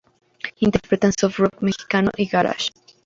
Interpretan 0.65 1.11
Surf 1.13 1.37
Rock 1.37 1.61
mexicano 1.61 2.09
y 2.17 2.25
Garage. 2.25 2.71